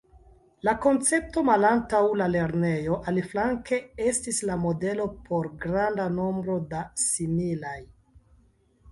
La 0.67 0.73
koncepto 0.83 1.41
malantaŭ 1.49 1.99
la 2.21 2.29
lernejo, 2.35 2.95
aliflanke, 3.11 3.77
estis 4.11 4.39
la 4.51 4.55
modelo 4.61 5.05
por 5.27 5.45
granda 5.65 6.07
nombro 6.15 6.57
da 6.73 6.81
similaj. 7.03 7.77